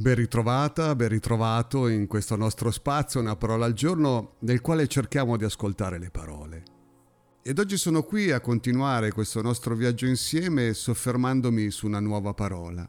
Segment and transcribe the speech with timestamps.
[0.00, 5.36] Ben ritrovata, ben ritrovato in questo nostro spazio, una parola al giorno, nel quale cerchiamo
[5.36, 6.62] di ascoltare le parole.
[7.42, 12.88] Ed oggi sono qui a continuare questo nostro viaggio insieme soffermandomi su una nuova parola.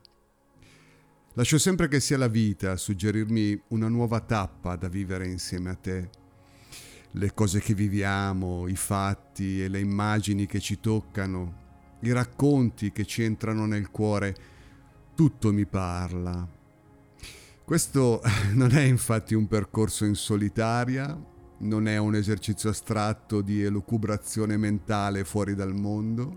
[1.34, 5.76] Lascio sempre che sia la vita a suggerirmi una nuova tappa da vivere insieme a
[5.76, 6.10] te.
[7.12, 13.04] Le cose che viviamo, i fatti e le immagini che ci toccano, i racconti che
[13.04, 14.34] ci entrano nel cuore,
[15.14, 16.60] tutto mi parla,
[17.72, 18.22] questo
[18.52, 21.18] non è infatti un percorso in solitaria,
[21.60, 26.36] non è un esercizio astratto di elucubrazione mentale fuori dal mondo,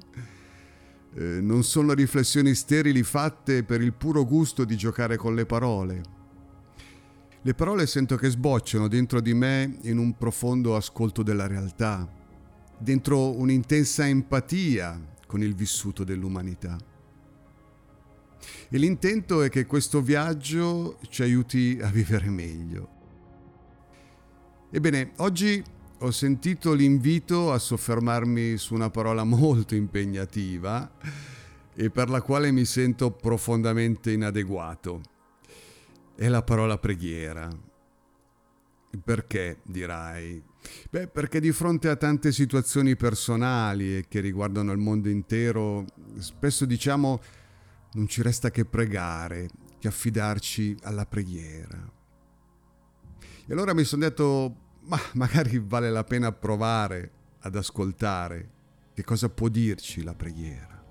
[1.12, 6.02] eh, non sono riflessioni sterili fatte per il puro gusto di giocare con le parole.
[7.42, 12.08] Le parole sento che sbocciano dentro di me in un profondo ascolto della realtà,
[12.78, 16.78] dentro un'intensa empatia con il vissuto dell'umanità.
[18.68, 22.88] E l'intento è che questo viaggio ci aiuti a vivere meglio.
[24.70, 25.62] Ebbene, oggi
[25.98, 30.90] ho sentito l'invito a soffermarmi su una parola molto impegnativa
[31.74, 35.00] e per la quale mi sento profondamente inadeguato.
[36.14, 37.48] È la parola preghiera.
[39.02, 40.42] Perché, dirai?
[40.90, 45.84] Beh, perché di fronte a tante situazioni personali che riguardano il mondo intero,
[46.18, 47.20] spesso diciamo
[47.94, 51.92] non ci resta che pregare, che affidarci alla preghiera.
[53.46, 58.50] E allora mi sono detto, ma magari vale la pena provare ad ascoltare
[58.94, 60.82] che cosa può dirci la preghiera.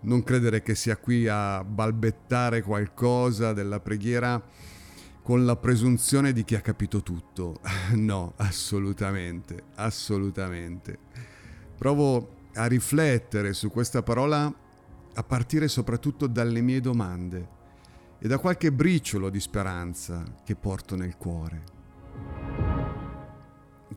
[0.00, 4.42] Non credere che sia qui a balbettare qualcosa della preghiera
[5.22, 7.60] con la presunzione di chi ha capito tutto.
[7.94, 10.98] No, assolutamente, assolutamente.
[11.76, 14.52] Provo a riflettere su questa parola
[15.18, 17.56] a partire soprattutto dalle mie domande
[18.20, 21.64] e da qualche briciolo di speranza che porto nel cuore.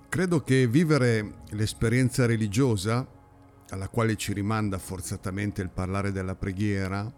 [0.10, 3.08] Credo che vivere l'esperienza religiosa,
[3.70, 7.14] alla quale ci rimanda forzatamente il parlare della preghiera,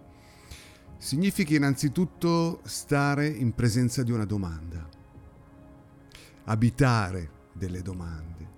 [0.97, 4.85] significhi innanzitutto stare in presenza di una domanda,
[6.43, 8.51] abitare delle domande.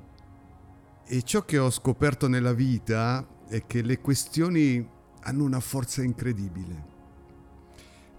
[1.06, 4.94] E ciò che ho scoperto nella vita è che le questioni
[5.26, 6.94] hanno una forza incredibile,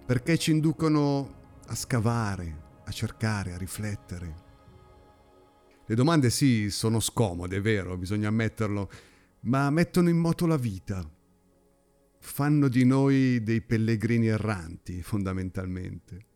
[0.04, 4.44] perché ci inducono a scavare, a cercare, a riflettere.
[5.86, 8.90] Le domande sì, sono scomode, è vero, bisogna ammetterlo,
[9.42, 11.08] ma mettono in moto la vita,
[12.18, 16.26] fanno di noi dei pellegrini erranti, fondamentalmente.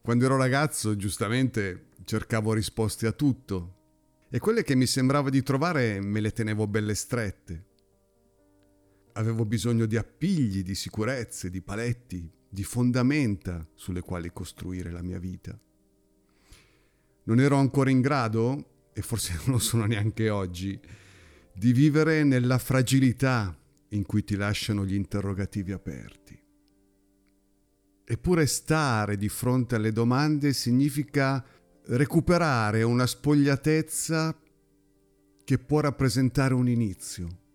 [0.00, 3.74] Quando ero ragazzo, giustamente, cercavo risposte a tutto
[4.30, 7.67] e quelle che mi sembrava di trovare me le tenevo belle strette.
[9.18, 15.18] Avevo bisogno di appigli, di sicurezze, di paletti, di fondamenta sulle quali costruire la mia
[15.18, 15.58] vita.
[17.24, 20.78] Non ero ancora in grado, e forse non lo sono neanche oggi,
[21.52, 23.58] di vivere nella fragilità
[23.88, 26.40] in cui ti lasciano gli interrogativi aperti.
[28.04, 31.44] Eppure stare di fronte alle domande significa
[31.86, 34.40] recuperare una spogliatezza
[35.42, 37.46] che può rappresentare un inizio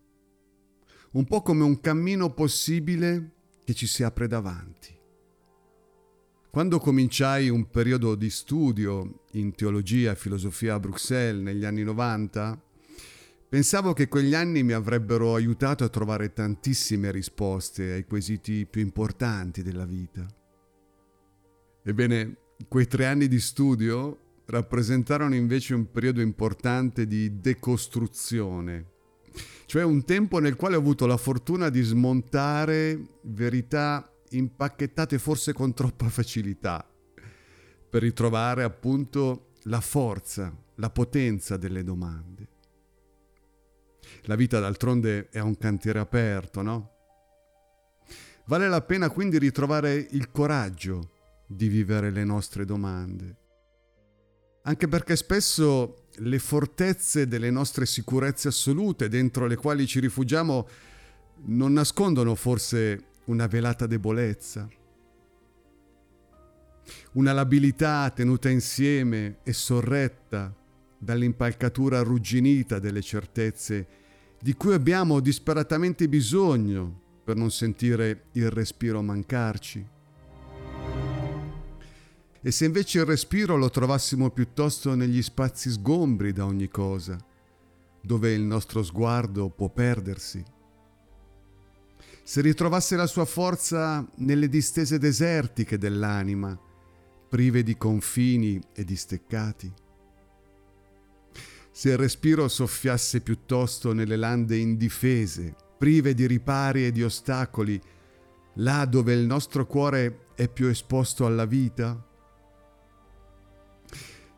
[1.13, 3.31] un po' come un cammino possibile
[3.63, 4.91] che ci si apre davanti.
[6.49, 12.61] Quando cominciai un periodo di studio in teologia e filosofia a Bruxelles negli anni 90,
[13.49, 19.61] pensavo che quegli anni mi avrebbero aiutato a trovare tantissime risposte ai quesiti più importanti
[19.61, 20.25] della vita.
[21.83, 22.37] Ebbene,
[22.67, 28.92] quei tre anni di studio rappresentarono invece un periodo importante di decostruzione
[29.65, 35.73] cioè un tempo nel quale ho avuto la fortuna di smontare verità impacchettate forse con
[35.73, 36.87] troppa facilità,
[37.89, 42.47] per ritrovare appunto la forza, la potenza delle domande.
[44.23, 46.91] La vita d'altronde è un cantiere aperto, no?
[48.45, 51.11] Vale la pena quindi ritrovare il coraggio
[51.47, 53.37] di vivere le nostre domande.
[54.63, 60.67] Anche perché spesso le fortezze delle nostre sicurezze assolute dentro le quali ci rifugiamo
[61.45, 64.67] non nascondono forse una velata debolezza,
[67.13, 70.53] una labilità tenuta insieme e sorretta
[70.97, 73.87] dall'impalcatura arrugginita delle certezze
[74.39, 79.92] di cui abbiamo disperatamente bisogno per non sentire il respiro mancarci.
[82.43, 87.17] E se invece il respiro lo trovassimo piuttosto negli spazi sgombri da ogni cosa,
[88.01, 90.43] dove il nostro sguardo può perdersi?
[92.25, 96.57] se ritrovasse la sua forza nelle distese desertiche dell'anima,
[97.27, 99.71] prive di confini e di steccati?
[101.69, 107.81] Se il respiro soffiasse piuttosto nelle lande indifese, prive di ripari e di ostacoli,
[108.55, 112.01] là dove il nostro cuore è più esposto alla vita?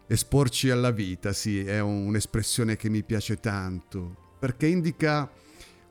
[0.07, 5.29] Esporci alla vita, sì, è un'espressione che mi piace tanto, perché indica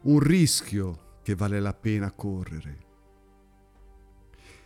[0.02, 2.82] un rischio che vale la pena correre.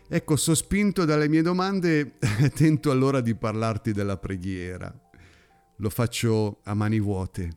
[0.07, 2.19] Ecco, sospinto dalle mie domande,
[2.55, 4.93] tento allora di parlarti della preghiera.
[5.77, 7.51] Lo faccio a mani vuote,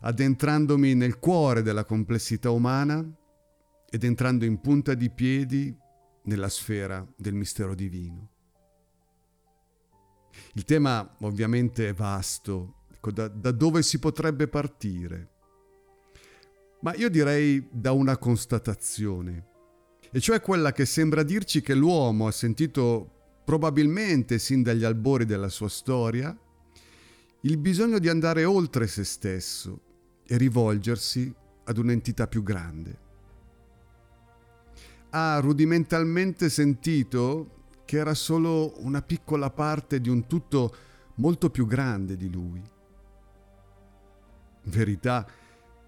[0.00, 3.06] addentrandomi nel cuore della complessità umana
[3.88, 5.74] ed entrando in punta di piedi
[6.24, 8.30] nella sfera del mistero divino.
[10.54, 15.30] Il tema ovviamente è vasto, ecco, da, da dove si potrebbe partire?
[16.80, 19.46] Ma io direi da una constatazione,
[20.10, 25.48] e cioè quella che sembra dirci che l'uomo ha sentito probabilmente sin dagli albori della
[25.48, 26.36] sua storia
[27.42, 29.80] il bisogno di andare oltre se stesso
[30.26, 31.32] e rivolgersi
[31.64, 33.06] ad un'entità più grande.
[35.10, 37.57] Ha rudimentalmente sentito
[37.88, 40.74] che era solo una piccola parte di un tutto
[41.14, 42.62] molto più grande di lui.
[44.64, 45.26] Verità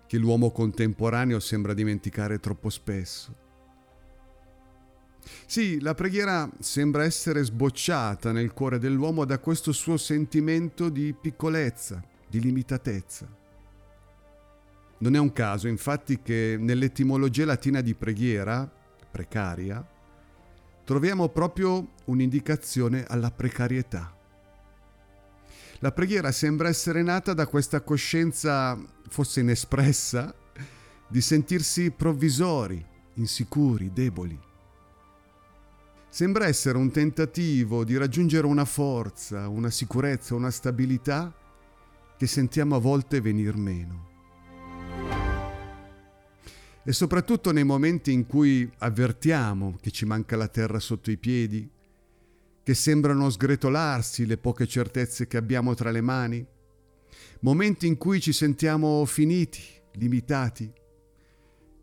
[0.06, 3.36] che l'uomo contemporaneo sembra dimenticare troppo spesso.
[5.44, 12.02] Sì, la preghiera sembra essere sbocciata nel cuore dell'uomo da questo suo sentimento di piccolezza,
[12.26, 13.28] di limitatezza.
[15.00, 18.66] Non è un caso, infatti, che nell'etimologia latina di preghiera,
[19.10, 19.98] precaria,
[20.90, 24.12] troviamo proprio un'indicazione alla precarietà.
[25.78, 28.76] La preghiera sembra essere nata da questa coscienza,
[29.08, 30.34] forse inespressa,
[31.06, 32.84] di sentirsi provvisori,
[33.14, 34.36] insicuri, deboli.
[36.08, 41.32] Sembra essere un tentativo di raggiungere una forza, una sicurezza, una stabilità
[42.16, 44.09] che sentiamo a volte venir meno
[46.84, 51.68] e soprattutto nei momenti in cui avvertiamo che ci manca la terra sotto i piedi,
[52.62, 56.46] che sembrano sgretolarsi le poche certezze che abbiamo tra le mani,
[57.40, 59.62] momenti in cui ci sentiamo finiti,
[59.92, 60.72] limitati,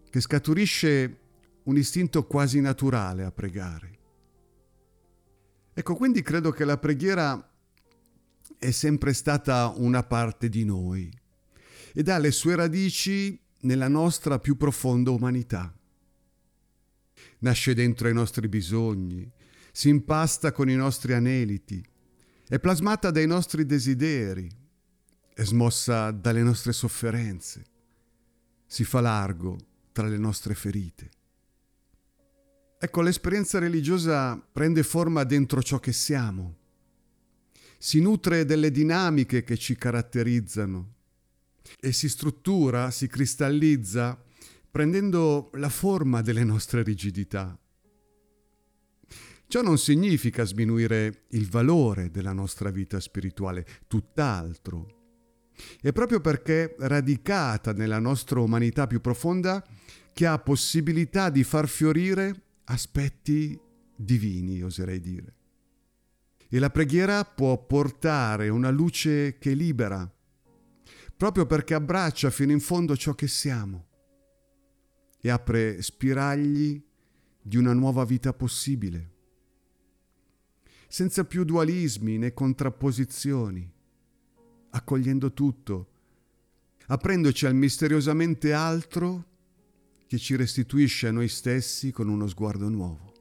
[0.09, 1.19] che scaturisce
[1.63, 3.95] un istinto quasi naturale a pregare.
[5.73, 7.51] Ecco, quindi credo che la preghiera
[8.57, 11.11] è sempre stata una parte di noi
[11.93, 15.71] ed ha le sue radici nella nostra più profonda umanità.
[17.39, 19.29] Nasce dentro i nostri bisogni,
[19.71, 21.85] si impasta con i nostri aneliti,
[22.47, 24.49] è plasmata dai nostri desideri,
[25.33, 27.63] è smossa dalle nostre sofferenze,
[28.65, 29.57] si fa largo
[29.91, 31.09] tra le nostre ferite.
[32.79, 36.55] Ecco, l'esperienza religiosa prende forma dentro ciò che siamo,
[37.77, 40.95] si nutre delle dinamiche che ci caratterizzano,
[41.79, 44.21] e si struttura, si cristallizza
[44.69, 47.57] prendendo la forma delle nostre rigidità.
[49.47, 54.95] Ciò non significa sminuire il valore della nostra vita spirituale, tutt'altro.
[55.81, 59.65] È proprio perché radicata nella nostra umanità più profonda
[60.13, 63.59] che ha possibilità di far fiorire aspetti
[63.95, 65.35] divini, oserei dire.
[66.49, 70.09] E la preghiera può portare una luce che libera,
[71.17, 73.85] proprio perché abbraccia fino in fondo ciò che siamo
[75.19, 76.81] e apre spiragli
[77.41, 79.15] di una nuova vita possibile,
[80.87, 83.69] senza più dualismi né contrapposizioni,
[84.69, 85.87] accogliendo tutto,
[86.85, 89.25] aprendoci al misteriosamente altro
[90.05, 93.13] che ci restituisce a noi stessi con uno sguardo nuovo.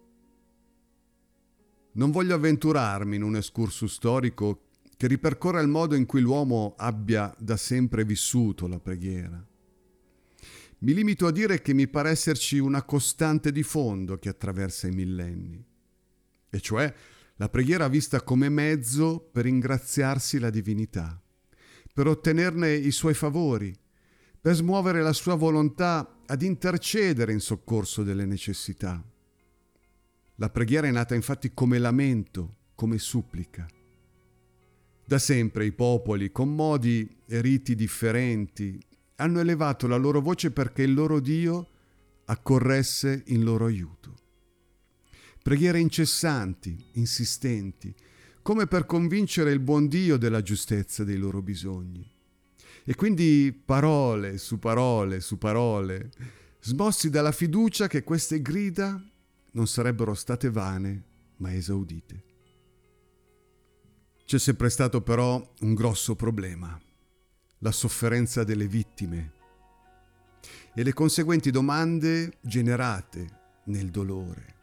[1.92, 4.65] Non voglio avventurarmi in un escursus storico
[4.96, 9.44] che ripercorre il modo in cui l'uomo abbia da sempre vissuto la preghiera.
[10.78, 14.92] Mi limito a dire che mi pare esserci una costante di fondo che attraversa i
[14.92, 15.62] millenni,
[16.48, 16.92] e cioè
[17.36, 21.20] la preghiera vista come mezzo per ringraziarsi la divinità,
[21.92, 23.74] per ottenerne i suoi favori,
[24.40, 29.02] per smuovere la sua volontà ad intercedere in soccorso delle necessità.
[30.36, 33.66] La preghiera è nata infatti come lamento, come supplica.
[35.08, 38.76] Da sempre i popoli, con modi e riti differenti,
[39.16, 41.68] hanno elevato la loro voce perché il loro Dio
[42.24, 44.14] accorresse in loro aiuto.
[45.40, 47.94] Preghiere incessanti, insistenti,
[48.42, 52.04] come per convincere il buon Dio della giustezza dei loro bisogni.
[52.84, 56.10] E quindi parole su parole su parole,
[56.60, 59.00] smossi dalla fiducia che queste grida
[59.52, 61.02] non sarebbero state vane,
[61.36, 62.25] ma esaudite.
[64.26, 66.76] C'è sempre stato però un grosso problema,
[67.58, 69.34] la sofferenza delle vittime
[70.74, 74.54] e le conseguenti domande generate nel dolore.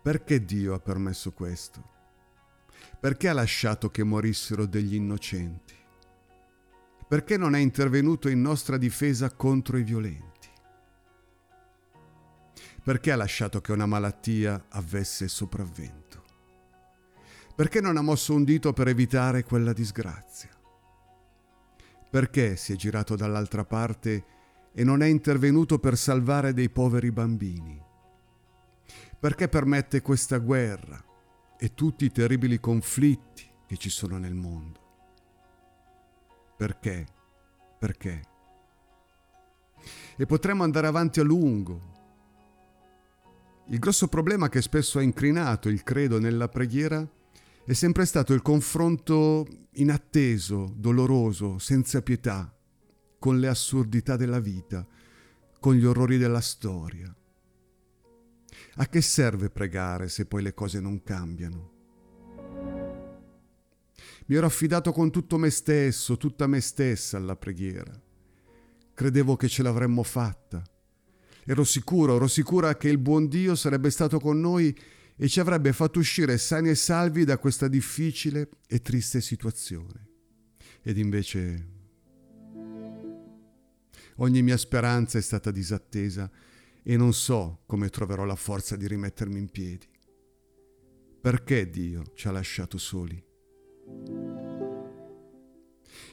[0.00, 1.82] Perché Dio ha permesso questo?
[3.00, 5.74] Perché ha lasciato che morissero degli innocenti?
[7.08, 10.48] Perché non è intervenuto in nostra difesa contro i violenti?
[12.84, 16.25] Perché ha lasciato che una malattia avesse sopravvento?
[17.56, 20.50] Perché non ha mosso un dito per evitare quella disgrazia?
[22.10, 24.24] Perché si è girato dall'altra parte
[24.74, 27.82] e non è intervenuto per salvare dei poveri bambini?
[29.18, 31.02] Perché permette questa guerra
[31.58, 34.80] e tutti i terribili conflitti che ci sono nel mondo?
[36.58, 37.06] Perché?
[37.78, 38.22] Perché?
[40.14, 41.94] E potremmo andare avanti a lungo.
[43.68, 47.14] Il grosso problema che spesso ha incrinato il credo nella preghiera
[47.66, 52.56] è sempre stato il confronto inatteso, doloroso, senza pietà,
[53.18, 54.86] con le assurdità della vita,
[55.58, 57.12] con gli orrori della storia.
[58.76, 61.72] A che serve pregare se poi le cose non cambiano?
[64.26, 68.00] Mi ero affidato con tutto me stesso, tutta me stessa alla preghiera.
[68.94, 70.62] Credevo che ce l'avremmo fatta.
[71.44, 74.72] Ero sicuro, ero sicura che il buon Dio sarebbe stato con noi
[75.18, 80.08] e ci avrebbe fatto uscire sani e salvi da questa difficile e triste situazione.
[80.82, 81.68] Ed invece
[84.16, 86.30] ogni mia speranza è stata disattesa
[86.82, 89.88] e non so come troverò la forza di rimettermi in piedi.
[91.20, 93.20] Perché Dio ci ha lasciato soli?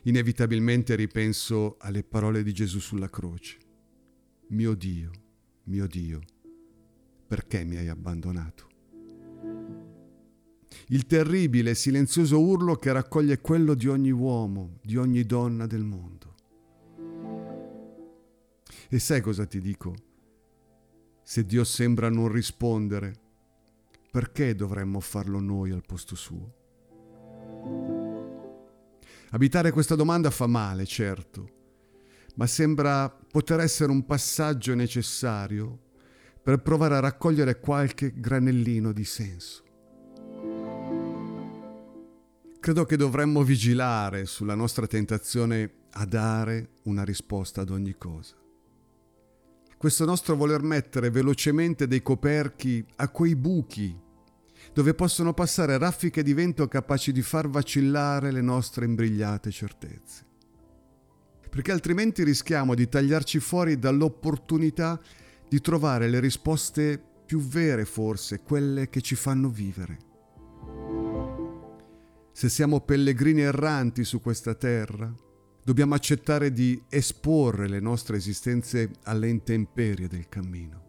[0.04, 3.58] Inevitabilmente ripenso alle parole di Gesù sulla croce.
[4.48, 5.12] Mio Dio,
[5.66, 6.22] mio Dio,
[7.28, 8.73] perché mi hai abbandonato?
[10.94, 15.84] Il terribile e silenzioso urlo che raccoglie quello di ogni uomo, di ogni donna del
[15.84, 16.36] mondo.
[18.90, 19.96] E sai cosa ti dico?
[21.24, 23.16] Se Dio sembra non rispondere,
[24.12, 26.54] perché dovremmo farlo noi al posto suo?
[29.32, 31.50] Abitare questa domanda fa male, certo,
[32.36, 35.76] ma sembra poter essere un passaggio necessario
[36.44, 39.64] per provare a raccogliere qualche granellino di senso.
[42.64, 48.38] Credo che dovremmo vigilare sulla nostra tentazione a dare una risposta ad ogni cosa
[49.84, 53.94] questo nostro voler mettere velocemente dei coperchi a quei buchi
[54.72, 60.26] dove possono passare raffiche di vento capaci di far vacillare le nostre imbrigliate certezze.
[61.50, 64.98] Perché altrimenti rischiamo di tagliarci fuori dall'opportunità
[65.50, 70.13] di trovare le risposte più vere forse, quelle che ci fanno vivere.
[72.34, 75.14] Se siamo pellegrini erranti su questa terra,
[75.66, 80.82] Dobbiamo accettare di esporre le nostre esistenze alle intemperie del cammino.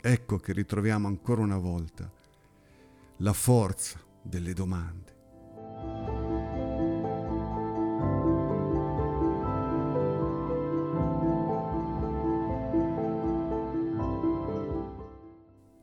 [0.00, 2.12] Ecco che ritroviamo ancora una volta
[3.18, 5.16] la forza delle domande.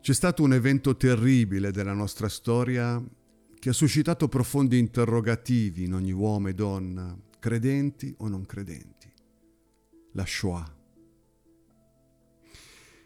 [0.01, 3.01] C'è stato un evento terribile della nostra storia
[3.65, 9.11] che ha suscitato profondi interrogativi in ogni uomo e donna, credenti o non credenti.
[10.11, 10.77] La Shoah.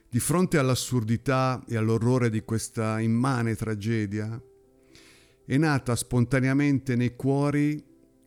[0.10, 4.38] Di fronte all'assurdità e all'orrore di questa immane tragedia,
[5.46, 7.82] è nata spontaneamente nei cuori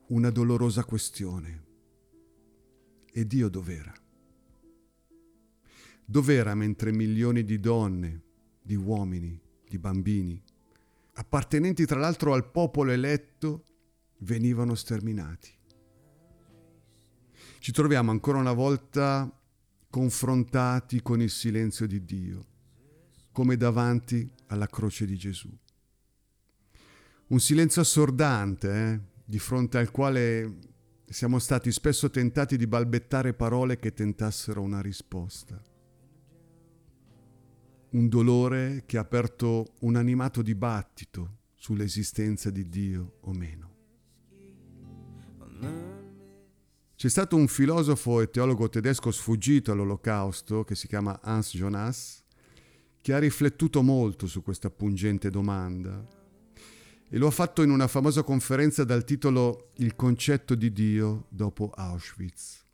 [0.07, 1.63] una dolorosa questione.
[3.11, 3.93] E Dio dov'era?
[6.03, 8.21] Dov'era mentre milioni di donne,
[8.59, 10.43] di uomini, di bambini,
[11.13, 13.65] appartenenti tra l'altro al popolo eletto,
[14.19, 15.51] venivano sterminati.
[17.59, 19.31] Ci troviamo ancora una volta
[19.89, 22.45] confrontati con il silenzio di Dio,
[23.31, 25.49] come davanti alla croce di Gesù.
[27.27, 30.57] Un silenzio assordante, eh, di fronte al quale
[31.05, 35.72] siamo stati spesso tentati di balbettare parole che tentassero una risposta
[37.93, 43.71] un dolore che ha aperto un animato dibattito sull'esistenza di Dio o meno.
[46.95, 52.23] C'è stato un filosofo e teologo tedesco sfuggito all'olocausto che si chiama Hans Jonas,
[53.01, 56.21] che ha riflettuto molto su questa pungente domanda
[57.09, 61.69] e lo ha fatto in una famosa conferenza dal titolo Il concetto di Dio dopo
[61.69, 62.65] Auschwitz.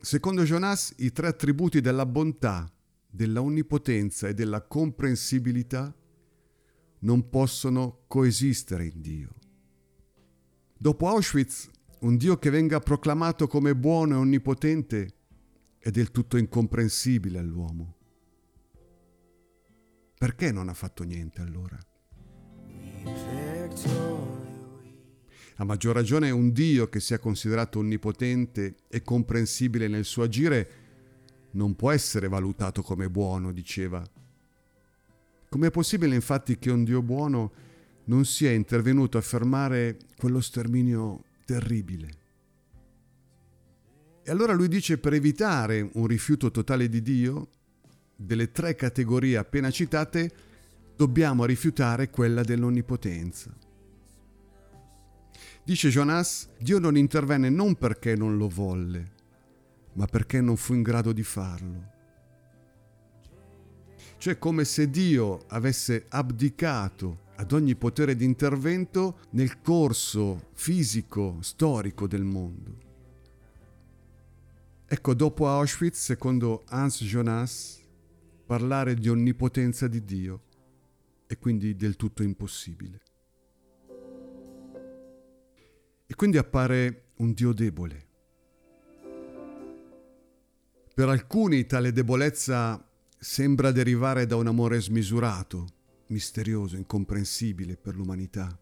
[0.00, 2.70] secondo Jonas i tre attributi della bontà,
[3.14, 5.94] della onnipotenza e della comprensibilità
[7.00, 9.34] non possono coesistere in Dio.
[10.78, 15.14] Dopo Auschwitz, un Dio che venga proclamato come buono e onnipotente
[15.78, 17.96] è del tutto incomprensibile all'uomo.
[20.16, 21.78] Perché non ha fatto niente allora?
[25.56, 30.81] A maggior ragione un Dio che sia considerato onnipotente e comprensibile nel suo agire
[31.52, 34.02] non può essere valutato come buono, diceva.
[35.48, 37.52] Com'è possibile infatti che un Dio buono
[38.04, 42.20] non sia intervenuto a fermare quello sterminio terribile?
[44.24, 47.48] E allora lui dice per evitare un rifiuto totale di Dio,
[48.14, 50.30] delle tre categorie appena citate,
[50.96, 53.52] dobbiamo rifiutare quella dell'onnipotenza.
[55.64, 59.10] Dice Jonas, Dio non intervenne non perché non lo volle,
[59.94, 61.90] ma perché non fu in grado di farlo.
[64.18, 72.06] Cioè come se Dio avesse abdicato ad ogni potere di intervento nel corso fisico, storico
[72.06, 72.90] del mondo.
[74.86, 77.80] Ecco, dopo Auschwitz, secondo Hans Jonas,
[78.44, 80.42] parlare di onnipotenza di Dio
[81.26, 83.00] è quindi del tutto impossibile.
[86.06, 88.10] E quindi appare un Dio debole.
[90.94, 92.86] Per alcuni tale debolezza
[93.18, 95.66] sembra derivare da un amore smisurato,
[96.08, 98.60] misterioso, incomprensibile per l'umanità.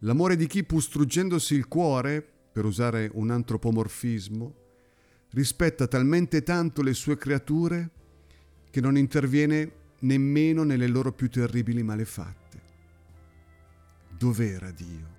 [0.00, 4.54] L'amore di chi, pur struggendosi il cuore, per usare un antropomorfismo,
[5.30, 7.90] rispetta talmente tanto le sue creature
[8.70, 12.60] che non interviene nemmeno nelle loro più terribili malefatte.
[14.16, 15.16] Dov'era Dio?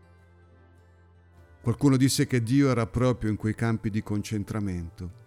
[1.61, 5.22] Qualcuno disse che Dio era proprio in quei campi di concentramento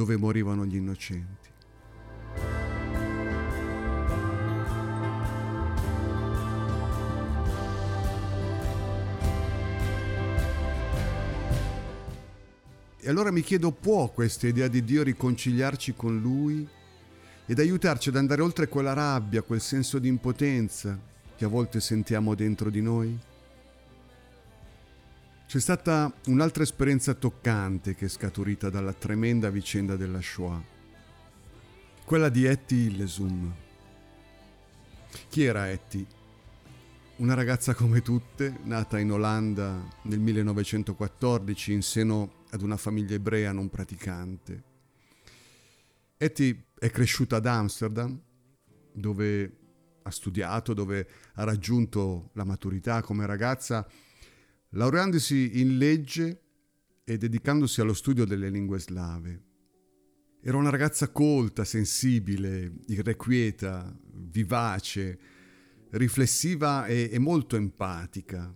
[0.00, 1.48] dove morivano gli innocenti.
[13.02, 16.66] E allora mi chiedo, può questa idea di Dio riconciliarci con Lui
[17.44, 20.98] ed aiutarci ad andare oltre quella rabbia, quel senso di impotenza
[21.36, 23.18] che a volte sentiamo dentro di noi?
[25.50, 30.62] C'è stata un'altra esperienza toccante che è scaturita dalla tremenda vicenda della Shoah,
[32.04, 33.52] quella di Etty Illesum.
[35.28, 36.06] Chi era Etty?
[37.16, 43.50] Una ragazza come tutte, nata in Olanda nel 1914 in seno ad una famiglia ebrea
[43.50, 44.62] non praticante.
[46.16, 48.16] Etty è cresciuta ad Amsterdam,
[48.92, 49.56] dove
[50.00, 53.84] ha studiato, dove ha raggiunto la maturità come ragazza
[54.70, 56.42] laureandosi in legge
[57.04, 59.42] e dedicandosi allo studio delle lingue slave.
[60.40, 65.18] Era una ragazza colta, sensibile, irrequieta, vivace,
[65.90, 68.54] riflessiva e, e molto empatica.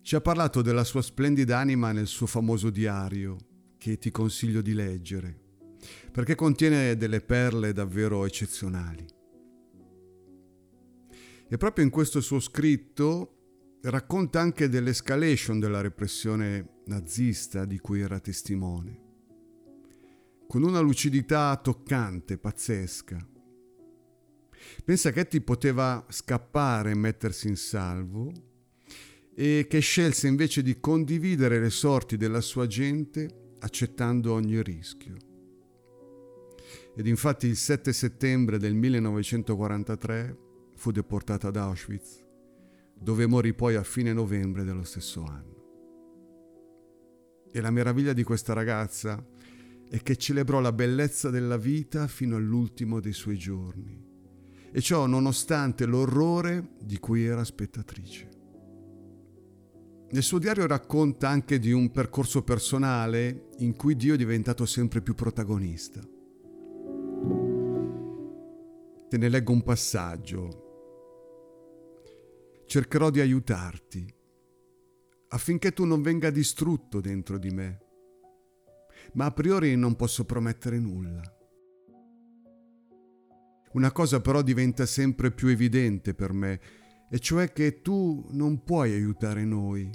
[0.00, 3.36] Ci ha parlato della sua splendida anima nel suo famoso diario,
[3.78, 5.38] che ti consiglio di leggere,
[6.10, 9.06] perché contiene delle perle davvero eccezionali.
[11.46, 13.33] E proprio in questo suo scritto
[13.90, 19.02] racconta anche dell'escalation della repressione nazista di cui era testimone,
[20.46, 23.28] con una lucidità toccante, pazzesca.
[24.84, 28.32] Pensa che Etty poteva scappare e mettersi in salvo
[29.34, 35.16] e che scelse invece di condividere le sorti della sua gente accettando ogni rischio.
[36.96, 40.38] Ed infatti il 7 settembre del 1943
[40.74, 42.23] fu deportata ad Auschwitz
[42.98, 45.52] dove morì poi a fine novembre dello stesso anno.
[47.52, 49.24] E la meraviglia di questa ragazza
[49.88, 54.02] è che celebrò la bellezza della vita fino all'ultimo dei suoi giorni,
[54.72, 58.28] e ciò nonostante l'orrore di cui era spettatrice.
[60.10, 65.00] Nel suo diario racconta anche di un percorso personale in cui Dio è diventato sempre
[65.00, 66.00] più protagonista.
[69.08, 70.63] Te ne leggo un passaggio
[72.66, 74.22] cercherò di aiutarti
[75.28, 77.80] affinché tu non venga distrutto dentro di me,
[79.14, 81.22] ma a priori non posso promettere nulla.
[83.72, 86.60] Una cosa però diventa sempre più evidente per me,
[87.10, 89.90] e cioè che tu non puoi aiutare noi,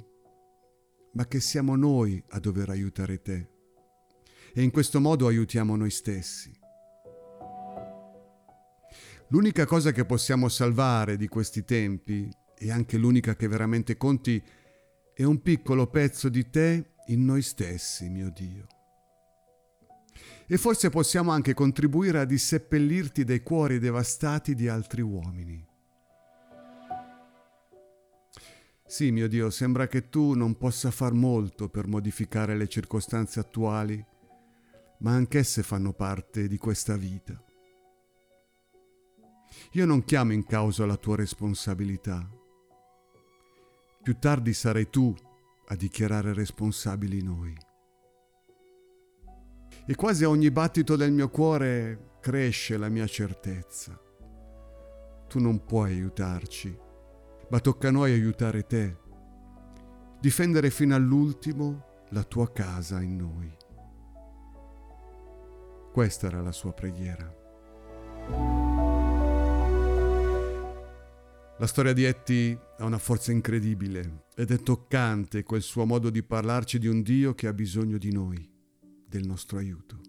[1.14, 3.48] ma che siamo noi a dover aiutare te.
[4.52, 6.52] E in questo modo aiutiamo noi stessi.
[9.28, 12.28] L'unica cosa che possiamo salvare di questi tempi
[12.62, 14.42] e anche l'unica che veramente conti,
[15.14, 18.66] è un piccolo pezzo di te in noi stessi, mio Dio.
[20.46, 25.66] E forse possiamo anche contribuire a disseppellirti dai cuori devastati di altri uomini.
[28.86, 34.04] Sì, mio Dio, sembra che tu non possa far molto per modificare le circostanze attuali,
[34.98, 37.42] ma anch'esse fanno parte di questa vita.
[39.72, 42.28] Io non chiamo in causa la tua responsabilità.
[44.10, 45.14] Più tardi sarai tu
[45.68, 47.56] a dichiarare responsabili noi.
[49.86, 53.96] E quasi a ogni battito del mio cuore cresce la mia certezza.
[55.28, 56.76] Tu non puoi aiutarci,
[57.50, 58.96] ma tocca a noi aiutare te,
[60.18, 63.56] difendere fino all'ultimo la tua casa in noi.
[65.92, 68.69] Questa era la sua preghiera.
[71.60, 76.22] La storia di Etty ha una forza incredibile ed è toccante quel suo modo di
[76.22, 78.50] parlarci di un Dio che ha bisogno di noi,
[79.06, 80.00] del nostro aiuto.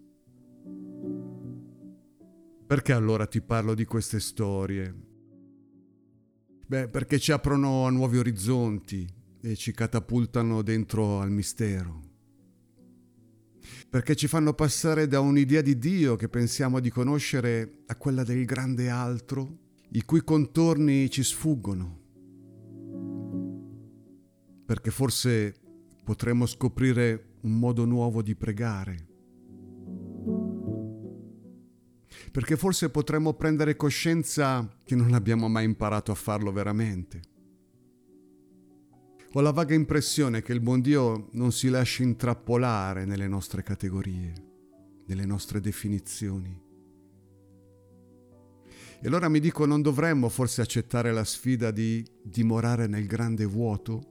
[2.65, 4.95] Perché allora ti parlo di queste storie?
[6.67, 9.05] Beh, perché ci aprono a nuovi orizzonti
[9.41, 12.01] e ci catapultano dentro al mistero.
[13.89, 18.45] Perché ci fanno passare da un'idea di Dio che pensiamo di conoscere a quella del
[18.45, 19.60] grande altro
[19.93, 21.99] i cui contorni ci sfuggono,
[24.65, 25.53] perché forse
[26.05, 29.07] potremmo scoprire un modo nuovo di pregare,
[32.31, 37.21] perché forse potremmo prendere coscienza che non abbiamo mai imparato a farlo veramente.
[39.33, 44.33] Ho la vaga impressione che il buon Dio non si lasci intrappolare nelle nostre categorie,
[45.05, 46.69] nelle nostre definizioni
[49.03, 54.09] e allora mi dico, non dovremmo forse accettare la sfida di dimorare nel grande vuoto?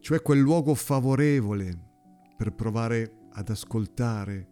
[0.00, 1.88] Cioè quel luogo favorevole
[2.36, 4.48] per provare ad ascoltare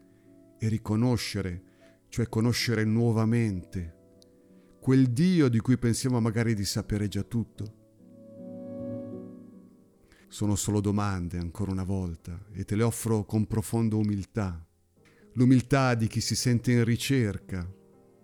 [0.59, 1.63] e riconoscere,
[2.09, 3.97] cioè conoscere nuovamente,
[4.81, 7.75] quel Dio di cui pensiamo magari di sapere già tutto.
[10.29, 14.67] Sono solo domande, ancora una volta, e te le offro con profonda umiltà.
[15.35, 17.77] L'umiltà di chi si sente in ricerca,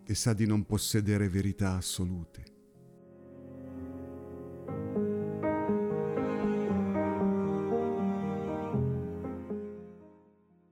[0.06, 2.52] e sa di non possedere verità assolute.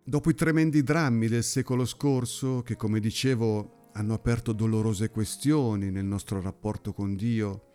[0.04, 6.04] Dopo i tremendi drammi del secolo scorso, che come dicevo hanno aperto dolorose questioni nel
[6.04, 7.68] nostro rapporto con Dio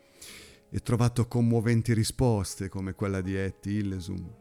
[0.70, 4.34] e trovato commoventi risposte come quella di Etty Illesum,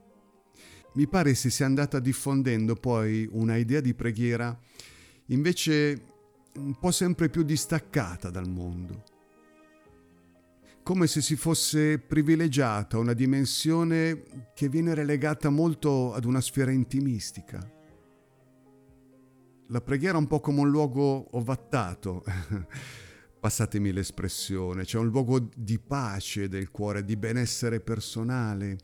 [0.94, 4.56] mi pare si sia andata diffondendo poi una idea di preghiera
[5.28, 6.17] invece
[6.58, 9.04] un po' sempre più distaccata dal mondo,
[10.82, 17.76] come se si fosse privilegiata una dimensione che viene relegata molto ad una sfera intimistica.
[19.68, 22.24] La preghiera è un po' come un luogo ovattato,
[23.40, 28.78] passatemi l'espressione, cioè un luogo di pace del cuore, di benessere personale,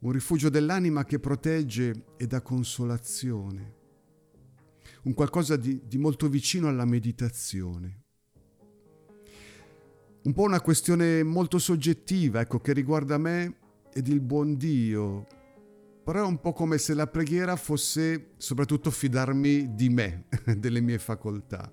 [0.00, 3.82] un rifugio dell'anima che protegge e dà consolazione
[5.04, 8.02] un qualcosa di, di molto vicino alla meditazione.
[10.22, 13.58] Un po' una questione molto soggettiva, ecco, che riguarda me
[13.92, 15.26] ed il buon Dio,
[16.02, 20.98] però è un po' come se la preghiera fosse soprattutto fidarmi di me, delle mie
[20.98, 21.70] facoltà.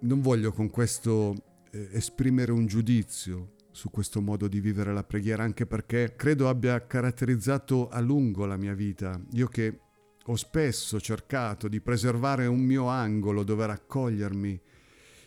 [0.00, 1.34] Non voglio con questo
[1.72, 6.86] eh, esprimere un giudizio su questo modo di vivere la preghiera, anche perché credo abbia
[6.86, 9.20] caratterizzato a lungo la mia vita.
[9.32, 9.80] Io che
[10.26, 14.60] ho spesso cercato di preservare un mio angolo dove raccogliermi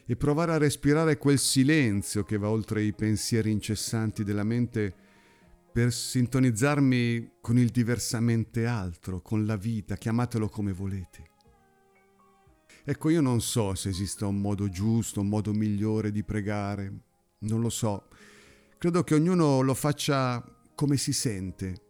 [0.06, 4.94] e provare a respirare quel silenzio che va oltre i pensieri incessanti della mente
[5.74, 11.32] per sintonizzarmi con il diversamente altro, con la vita, chiamatelo come volete.
[12.86, 16.94] Ecco, io non so se esista un modo giusto, un modo migliore di pregare,
[17.40, 18.08] non lo so.
[18.78, 20.42] Credo che ognuno lo faccia
[20.76, 21.85] come si sente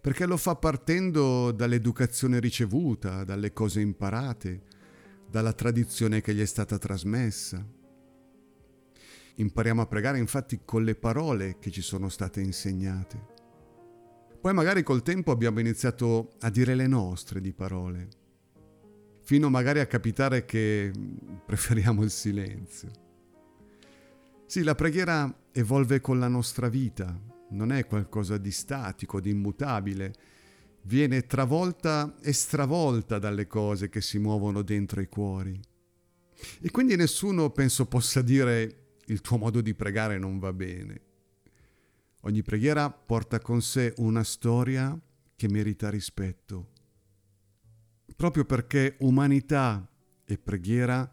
[0.00, 4.62] perché lo fa partendo dall'educazione ricevuta, dalle cose imparate,
[5.28, 7.64] dalla tradizione che gli è stata trasmessa.
[9.36, 13.36] Impariamo a pregare infatti con le parole che ci sono state insegnate.
[14.40, 18.08] Poi magari col tempo abbiamo iniziato a dire le nostre di parole,
[19.22, 20.92] fino magari a capitare che
[21.44, 22.90] preferiamo il silenzio.
[24.46, 30.14] Sì, la preghiera evolve con la nostra vita, non è qualcosa di statico, di immutabile,
[30.82, 35.58] viene travolta e stravolta dalle cose che si muovono dentro i cuori.
[36.60, 41.00] E quindi nessuno penso possa dire il tuo modo di pregare non va bene.
[42.22, 44.98] Ogni preghiera porta con sé una storia
[45.34, 46.70] che merita rispetto,
[48.16, 49.88] proprio perché umanità
[50.24, 51.10] e preghiera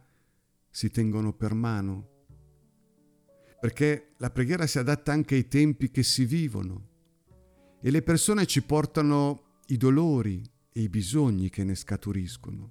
[0.70, 2.15] si tengono per mano,
[3.66, 6.90] perché la preghiera si adatta anche ai tempi che si vivono
[7.82, 10.40] e le persone ci portano i dolori
[10.72, 12.70] e i bisogni che ne scaturiscono.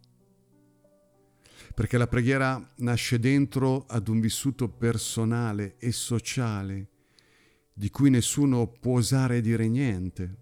[1.74, 6.90] Perché la preghiera nasce dentro ad un vissuto personale e sociale
[7.72, 10.36] di cui nessuno può osare dire niente.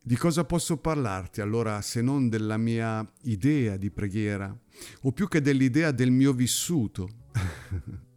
[0.00, 4.56] Di cosa posso parlarti allora se non della mia idea di preghiera,
[5.00, 7.08] o più che dell'idea del mio vissuto?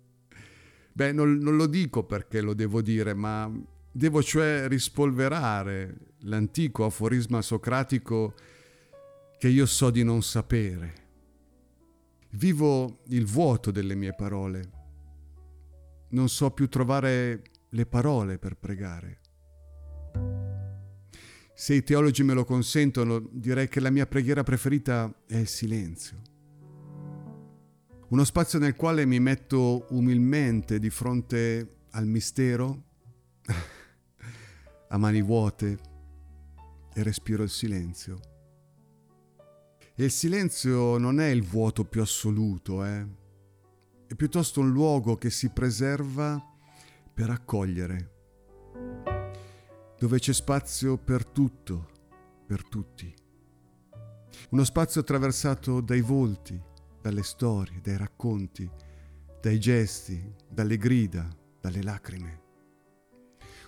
[0.95, 3.51] Beh, non, non, lo dico perché lo devo dire, ma
[3.91, 8.35] devo cioè rispolverare l'antico aforisma socratico
[9.39, 11.01] che io so di non sapere.
[12.31, 14.81] Vivo il vuoto delle mie parole.
[16.09, 19.19] Non so più trovare le parole per pregare.
[21.55, 26.32] Se i teologi me lo consentono, direi che la mia preghiera preferita è il silenzio.
[28.13, 32.83] Uno spazio nel quale mi metto umilmente di fronte al mistero,
[34.87, 35.79] a mani vuote,
[36.93, 38.19] e respiro il silenzio.
[39.95, 43.03] E il silenzio non è il vuoto più assoluto, eh?
[44.05, 46.39] è piuttosto un luogo che si preserva
[47.11, 48.11] per accogliere
[49.97, 51.89] dove c'è spazio per tutto,
[52.45, 53.11] per tutti.
[54.51, 56.61] Uno spazio attraversato dai volti,
[57.03, 58.69] dalle storie, dai racconti,
[59.41, 61.27] dai gesti, dalle grida,
[61.59, 62.41] dalle lacrime.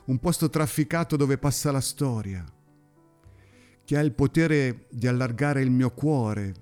[0.06, 2.46] Un posto trafficato dove passa la storia,
[3.84, 6.54] che ha il potere di allargare il mio cuore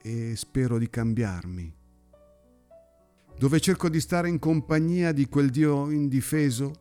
[0.00, 1.76] e spero di cambiarmi.
[3.36, 6.72] Dove cerco di stare in compagnia di quel Dio indifeso,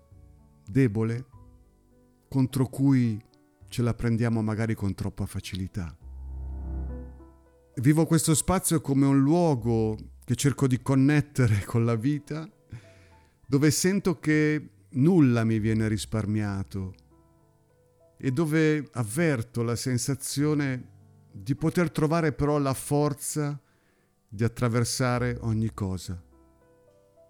[0.66, 1.26] debole,
[2.30, 3.22] contro cui
[3.68, 5.94] ce la prendiamo magari con troppa facilità.
[7.82, 12.48] Vivo questo spazio come un luogo che cerco di connettere con la vita,
[13.48, 16.94] dove sento che nulla mi viene risparmiato
[18.18, 20.90] e dove avverto la sensazione
[21.32, 23.60] di poter trovare però la forza
[24.28, 26.24] di attraversare ogni cosa.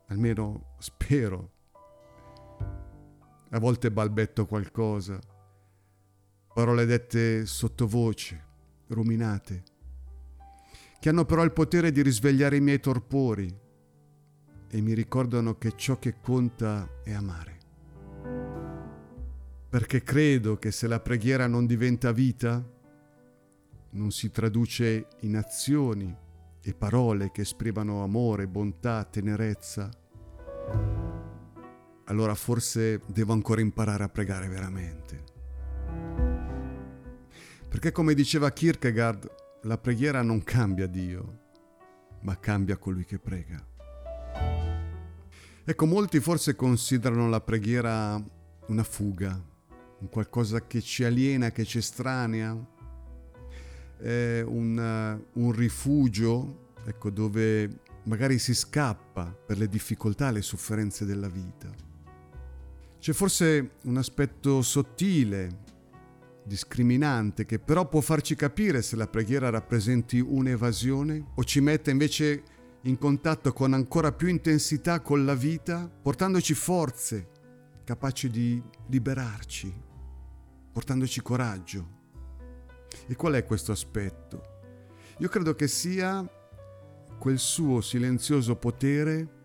[0.08, 1.52] Almeno spero.
[3.52, 5.18] A volte balbetto qualcosa,
[6.54, 8.44] parole dette sottovoce,
[8.88, 9.71] ruminate,
[11.02, 13.52] che hanno però il potere di risvegliare i miei torpori
[14.70, 17.58] e mi ricordano che ciò che conta è amare.
[19.68, 22.64] Perché credo che se la preghiera non diventa vita,
[23.94, 26.16] non si traduce in azioni
[26.62, 29.90] e parole che esprimano amore, bontà, tenerezza,
[32.06, 35.24] allora forse devo ancora imparare a pregare veramente.
[37.68, 41.40] Perché come diceva Kierkegaard, la preghiera non cambia Dio,
[42.22, 43.64] ma cambia colui che prega.
[45.64, 48.22] Ecco, molti forse considerano la preghiera
[48.68, 49.40] una fuga,
[50.00, 52.52] un qualcosa che ci aliena, che ci estranea,
[54.04, 61.70] un, un rifugio, ecco, dove magari si scappa per le difficoltà, le sofferenze della vita.
[62.98, 65.60] C'è forse un aspetto sottile,
[66.44, 72.44] discriminante, che però può farci capire se la preghiera rappresenti un'evasione o ci mette invece
[72.84, 77.30] in contatto con ancora più intensità con la vita, portandoci forze
[77.84, 79.74] capaci di liberarci,
[80.72, 82.00] portandoci coraggio.
[83.08, 84.50] E qual è questo aspetto?
[85.20, 86.28] Io credo che sia
[87.20, 89.40] quel suo silenzioso potere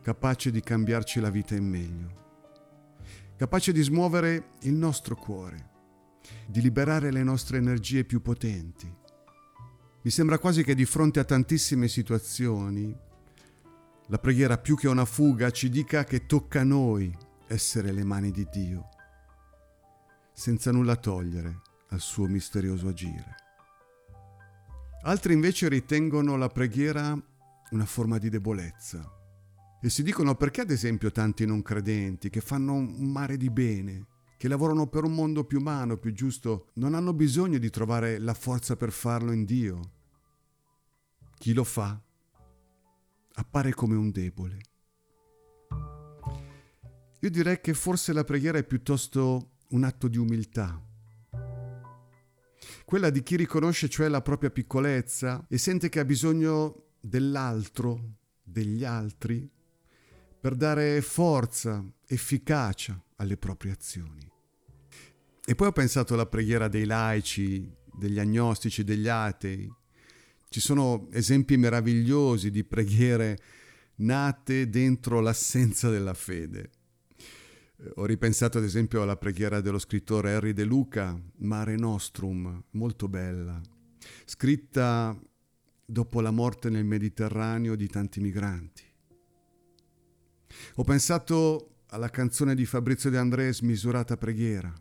[0.00, 2.20] capace di cambiarci la vita in meglio
[3.42, 5.70] capace di smuovere il nostro cuore,
[6.46, 8.92] di liberare le nostre energie più potenti.
[10.02, 12.94] Mi sembra quasi che di fronte a tantissime situazioni,
[14.06, 17.16] la preghiera più che una fuga ci dica che tocca a noi
[17.46, 18.88] essere le mani di Dio,
[20.32, 23.36] senza nulla togliere al suo misterioso agire.
[25.02, 27.16] Altri invece ritengono la preghiera
[27.70, 29.20] una forma di debolezza,
[29.80, 34.06] e si dicono perché ad esempio tanti non credenti che fanno un mare di bene,
[34.42, 38.34] che lavorano per un mondo più umano, più giusto, non hanno bisogno di trovare la
[38.34, 39.92] forza per farlo in Dio.
[41.38, 41.96] Chi lo fa
[43.34, 44.58] appare come un debole.
[47.20, 50.76] Io direi che forse la preghiera è piuttosto un atto di umiltà,
[52.84, 58.82] quella di chi riconosce cioè la propria piccolezza e sente che ha bisogno dell'altro, degli
[58.82, 59.48] altri,
[60.40, 64.30] per dare forza, efficacia alle proprie azioni.
[65.44, 69.70] E poi ho pensato alla preghiera dei laici, degli agnostici, degli atei.
[70.48, 73.38] Ci sono esempi meravigliosi di preghiere
[73.96, 76.70] nate dentro l'assenza della fede.
[77.76, 83.08] Eh, ho ripensato ad esempio alla preghiera dello scrittore Harry De Luca, Mare Nostrum, molto
[83.08, 83.60] bella,
[84.24, 85.18] scritta
[85.84, 88.82] dopo la morte nel Mediterraneo di tanti migranti.
[90.76, 94.72] Ho pensato alla canzone di Fabrizio De André Smisurata preghiera,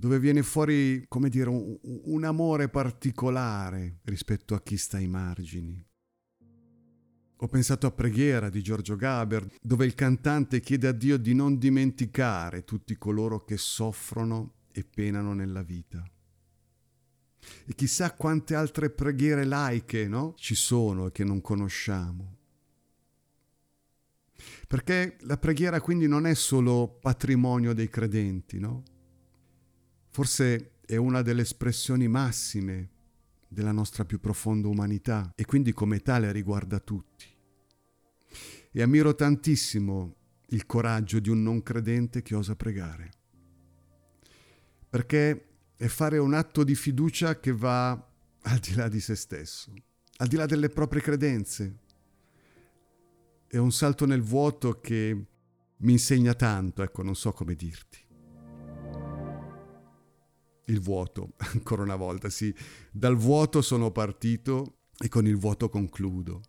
[0.00, 5.86] dove viene fuori, come dire, un, un amore particolare rispetto a chi sta ai margini.
[7.42, 11.58] Ho pensato a Preghiera di Giorgio Gaber, dove il cantante chiede a Dio di non
[11.58, 16.02] dimenticare tutti coloro che soffrono e penano nella vita.
[17.66, 20.32] E chissà quante altre preghiere laiche no?
[20.38, 22.38] ci sono e che non conosciamo.
[24.66, 28.82] Perché la preghiera quindi non è solo patrimonio dei credenti, no?
[30.12, 32.90] Forse è una delle espressioni massime
[33.46, 37.26] della nostra più profonda umanità e quindi come tale riguarda tutti.
[38.72, 40.16] E ammiro tantissimo
[40.48, 43.10] il coraggio di un non credente che osa pregare,
[44.88, 45.46] perché
[45.76, 49.72] è fare un atto di fiducia che va al di là di se stesso,
[50.16, 51.78] al di là delle proprie credenze.
[53.46, 55.24] È un salto nel vuoto che
[55.76, 57.99] mi insegna tanto, ecco, non so come dirti
[60.70, 62.54] il vuoto, ancora una volta, sì,
[62.90, 66.40] dal vuoto sono partito e con il vuoto concludo.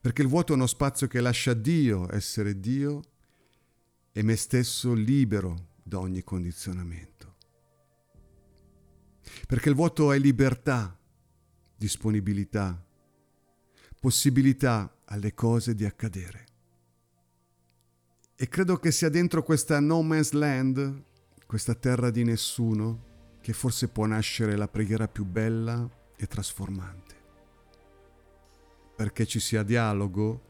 [0.00, 3.02] Perché il vuoto è uno spazio che lascia Dio essere Dio
[4.12, 7.36] e me stesso libero da ogni condizionamento.
[9.46, 10.96] Perché il vuoto è libertà,
[11.76, 12.84] disponibilità,
[14.00, 16.46] possibilità alle cose di accadere.
[18.36, 21.06] E credo che sia dentro questa no man's land
[21.48, 27.14] questa terra di nessuno, che forse può nascere la preghiera più bella e trasformante.
[28.94, 30.42] Perché ci sia dialogo,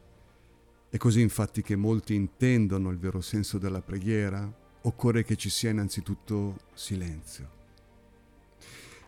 [0.89, 5.71] è così infatti che molti intendono il vero senso della preghiera, occorre che ci sia
[5.71, 7.49] innanzitutto silenzio.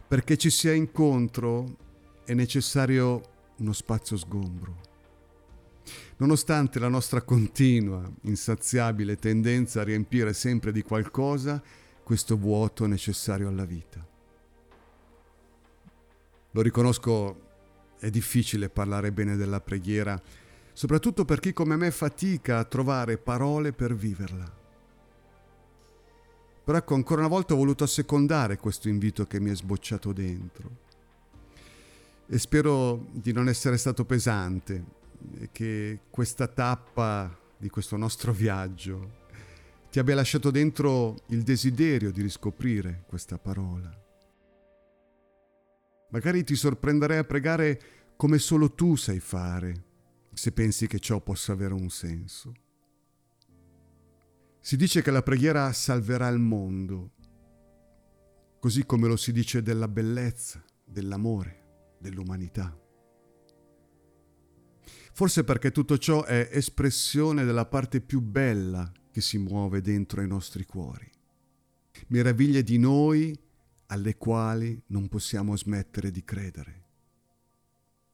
[0.06, 1.76] Perché ci sia incontro
[2.24, 3.20] è necessario
[3.56, 4.80] uno spazio sgombro.
[6.18, 11.60] Nonostante la nostra continua, insaziabile tendenza a riempire sempre di qualcosa
[12.10, 14.04] questo vuoto necessario alla vita.
[16.50, 17.40] Lo riconosco,
[18.00, 20.20] è difficile parlare bene della preghiera,
[20.72, 24.52] soprattutto per chi come me fatica a trovare parole per viverla.
[26.64, 30.68] Però ecco, ancora una volta ho voluto assecondare questo invito che mi è sbocciato dentro.
[32.26, 34.84] E spero di non essere stato pesante
[35.38, 39.19] e che questa tappa di questo nostro viaggio
[39.90, 43.92] ti abbia lasciato dentro il desiderio di riscoprire questa parola.
[46.10, 47.80] Magari ti sorprenderei a pregare
[48.16, 49.84] come solo tu sai fare,
[50.32, 52.52] se pensi che ciò possa avere un senso.
[54.60, 57.12] Si dice che la preghiera salverà il mondo,
[58.60, 62.78] così come lo si dice della bellezza, dell'amore, dell'umanità.
[65.12, 70.28] Forse perché tutto ciò è espressione della parte più bella che si muove dentro ai
[70.28, 71.10] nostri cuori.
[72.08, 73.38] Meraviglie di noi
[73.86, 76.78] alle quali non possiamo smettere di credere.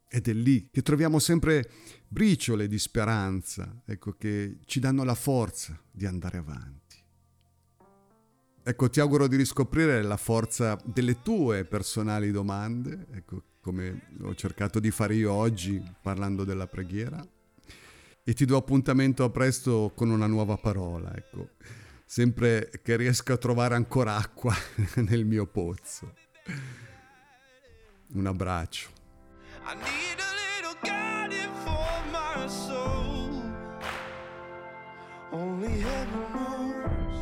[0.09, 1.69] Ed è lì che troviamo sempre
[2.09, 6.97] briciole di speranza, ecco, che ci danno la forza di andare avanti.
[8.63, 14.81] Ecco, ti auguro di riscoprire la forza delle tue personali domande, ecco, come ho cercato
[14.81, 17.25] di fare io oggi parlando della preghiera
[18.29, 21.51] e ti do appuntamento a presto con una nuova parola, ecco.
[22.05, 24.53] Sempre che riesco a trovare ancora acqua
[24.97, 26.13] nel mio pozzo.
[28.15, 28.91] Un abbraccio.
[35.33, 37.17] Only heaven knows.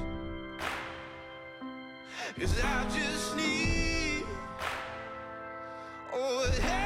[2.39, 4.25] Cause I just need.
[6.13, 6.84] Oh, hey.